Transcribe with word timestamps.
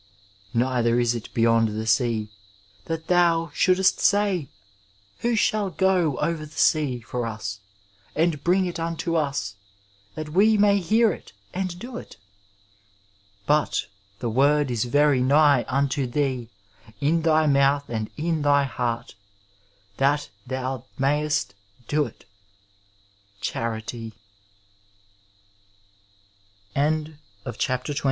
* 0.25 0.53
Neither 0.55 0.99
is 0.99 1.13
it 1.13 1.31
beyond 1.31 1.79
the 1.79 1.85
sea, 1.85 2.29
that 2.85 3.05
thou 3.05 3.51
shonldest 3.53 3.99
say, 3.99 4.47
* 4.85 5.19
Who 5.21 5.35
shall 5.35 5.69
go 5.69 6.17
over 6.17 6.43
the 6.43 6.57
sea 6.57 7.01
for 7.01 7.29
ns, 7.31 7.59
and 8.15 8.43
bring 8.43 8.65
it 8.65 8.77
nnto 8.77 9.29
ns, 9.29 9.57
that 10.15 10.29
we 10.29 10.57
may 10.57 10.79
hear 10.79 11.09
i1^ 11.11 11.31
and 11.53 11.77
do 11.77 11.97
it 11.97 12.09
T' 12.09 12.17
Bat 13.45 13.81
the 14.17 14.29
word 14.31 14.71
is 14.71 14.85
very 14.85 15.21
nigh 15.21 15.65
nnto 15.69 16.11
thee, 16.11 16.49
in 16.99 17.21
thy 17.21 17.45
month 17.45 17.87
and 17.87 18.09
in 18.17 18.41
thy 18.41 18.63
heart, 18.63 19.13
that 19.97 20.31
then 20.47 20.81
mayest 20.97 21.53
do 21.87 22.05
it— 22.07 22.25
CHABiTt'." 23.43 24.09